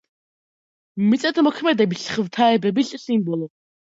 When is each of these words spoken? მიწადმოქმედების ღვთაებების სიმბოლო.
მიწადმოქმედების 1.11 2.09
ღვთაებების 2.17 2.95
სიმბოლო. 3.07 3.53